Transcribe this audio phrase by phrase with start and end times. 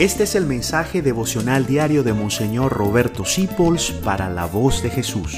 [0.00, 5.36] Este es el mensaje devocional diario de Monseñor Roberto Sipols para la voz de Jesús.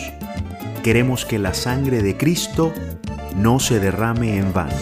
[0.84, 2.72] Queremos que la sangre de Cristo
[3.34, 4.76] no se derrame en vano.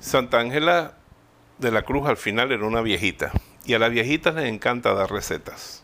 [0.00, 0.98] Santa Ángela
[1.56, 3.32] de la Cruz al final era una viejita
[3.64, 5.82] y a las viejitas les encanta dar recetas.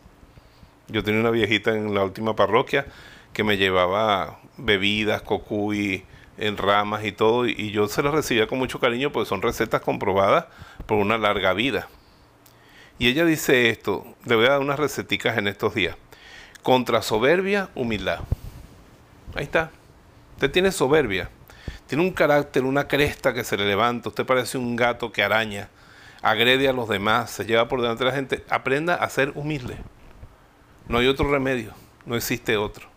[0.88, 2.84] Yo tenía una viejita en la última parroquia
[3.32, 6.04] que me llevaba bebidas, cocuy,
[6.36, 9.80] en ramas y todo, y yo se las recibía con mucho cariño porque son recetas
[9.80, 10.48] comprobadas
[10.84, 11.88] por una larga vida.
[12.98, 15.96] Y ella dice esto, le voy a dar unas receticas en estos días.
[16.62, 18.20] Contra soberbia, humildad.
[19.34, 19.70] Ahí está.
[20.34, 21.28] Usted tiene soberbia.
[21.86, 24.08] Tiene un carácter, una cresta que se le levanta.
[24.08, 25.68] Usted parece un gato que araña.
[26.22, 27.30] Agrede a los demás.
[27.30, 28.44] Se lleva por delante de la gente.
[28.48, 29.76] Aprenda a ser humilde.
[30.88, 31.74] No hay otro remedio.
[32.06, 32.88] No existe otro.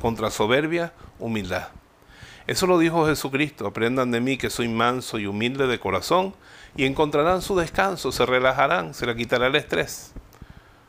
[0.00, 1.68] Contra soberbia, humildad.
[2.46, 3.66] Eso lo dijo Jesucristo.
[3.66, 6.34] Aprendan de mí que soy manso y humilde de corazón
[6.76, 10.12] y encontrarán su descanso, se relajarán, se le quitará el estrés.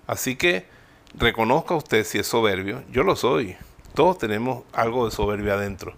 [0.08, 0.66] Así que
[1.14, 3.58] reconozca usted si es soberbio, yo lo soy,
[3.94, 5.94] todos tenemos algo de soberbia adentro.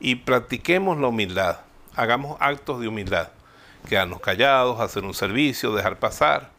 [0.00, 1.58] Y practiquemos la humildad,
[1.94, 3.28] hagamos actos de humildad,
[3.88, 6.50] quedarnos callados, hacer un servicio, dejar pasar.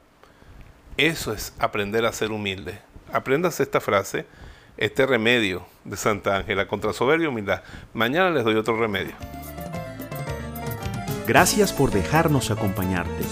[0.97, 2.79] Eso es aprender a ser humilde.
[3.11, 4.25] Apréndase esta frase,
[4.77, 7.61] este remedio de Santa Ángela contra soberbia y humildad.
[7.93, 9.13] Mañana les doy otro remedio.
[11.27, 13.23] Gracias por dejarnos acompañarte.